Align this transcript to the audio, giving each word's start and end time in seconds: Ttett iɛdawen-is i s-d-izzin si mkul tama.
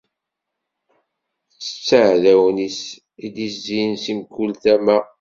Ttett 1.53 1.87
iɛdawen-is 1.99 2.79
i 2.95 3.27
s-d-izzin 3.27 3.91
si 4.03 4.13
mkul 4.19 4.51
tama. 4.63 4.97